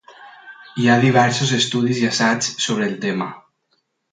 [0.83, 3.29] Hi ha diversos estudis i assaigs sobre el tema.